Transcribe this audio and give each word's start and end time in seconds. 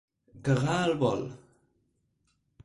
Cagar 0.47 0.77
al 0.85 0.95
vol. 1.03 1.21